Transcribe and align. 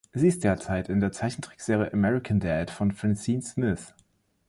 Sie 0.13 0.29
ist 0.29 0.43
derzeit 0.43 0.89
in 0.89 0.99
der 0.99 1.11
Zeichentrickserie 1.11 1.91
American 1.93 2.39
Dad 2.39 2.71
von 2.71 2.91
Francine 2.91 3.43
Smith! 3.43 3.93